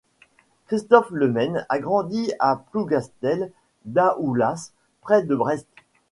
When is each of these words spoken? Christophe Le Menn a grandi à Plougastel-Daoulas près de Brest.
Christophe 0.65 1.11
Le 1.11 1.29
Menn 1.31 1.63
a 1.69 1.77
grandi 1.77 2.31
à 2.39 2.55
Plougastel-Daoulas 2.71 4.71
près 5.01 5.21
de 5.21 5.35
Brest. 5.35 5.67